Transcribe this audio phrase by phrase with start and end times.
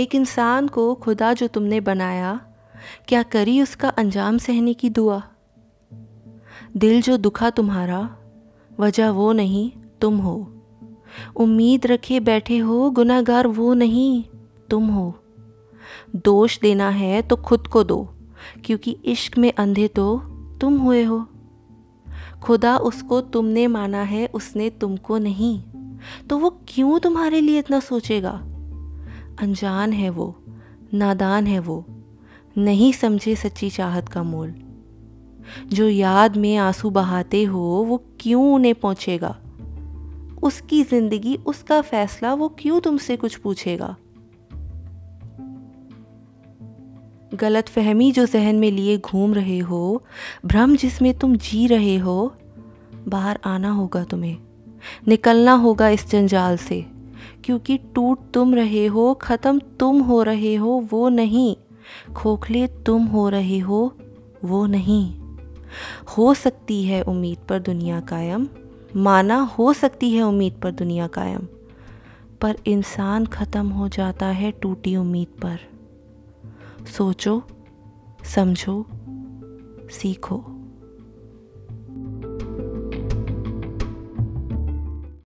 [0.00, 2.40] एक इंसान को खुदा जो तुमने बनाया,
[3.08, 5.22] क्या करी उसका अंजाम सहने की दुआ?
[6.76, 8.16] दिल जो दुखा तुम्हारा,
[8.80, 10.62] वजह वो नहीं, तुम हो।
[11.36, 14.24] उम्मीद रखे बैठे हो गुनागार वो नहीं,
[14.70, 15.14] तुम हो।
[16.16, 18.08] दोष देना है तो खुद को दो,
[18.64, 20.18] क्योंकि इश्क में अंधे तो
[20.60, 21.26] तुम हुए हो।
[22.42, 25.62] खुदा उसको तुमने माना है, उसने तुमको नहीं।
[26.30, 28.44] तो वो क्यों तुम्हारे लिए इतना सोचेगा?
[29.40, 30.42] अनजान है वो,
[30.94, 31.84] नादान है वो,
[32.58, 34.54] नहीं समझे सच्ची चाहत का मोल।
[35.72, 39.36] जो याद में आँसू बहाते हो, वो क्यों उन्हें पहुंचेगा?
[40.42, 43.96] उसकी ज़िंदगी, उसका फैसला, वो क्यों तुमसे कुछ पूछेगा?
[47.34, 50.02] गलत फहमी जो जहन में लिए घूम रहे हो,
[50.46, 52.34] भ्रम जिसमें तुम जी रहे हो,
[53.08, 54.36] बाहर आना होगा तुम्हें,
[55.08, 56.93] निकलना होगा इस जंजाल से।
[57.44, 61.56] क्योंकि टूट तुम रहे हो, ख़त्म तुम हो रहे हो, वो नहीं।
[62.14, 63.96] खोखले तुम हो रहे हो,
[64.44, 65.14] वो नहीं।
[66.18, 68.48] हो सकती है उम्मीद पर दुनिया कायम,
[68.96, 71.46] माना हो सकती है उम्मीद पर दुनिया कायम,
[72.40, 75.58] पर इंसान ख़त्म हो जाता है टूटी उम्मीद पर।
[76.86, 77.42] सोचो,
[78.24, 78.86] समझो,
[79.90, 80.44] सीखो।